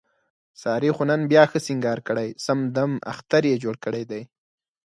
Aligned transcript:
سارې 0.61 0.89
خو 0.95 1.03
نن 1.11 1.21
بیا 1.31 1.43
ښه 1.51 1.59
سینګار 1.65 1.99
کړی، 2.07 2.29
سم 2.45 2.59
دمم 2.75 2.93
اختر 3.11 3.43
یې 3.49 3.61
جوړ 3.63 3.75
کړی 3.85 4.03
دی. 4.11 4.21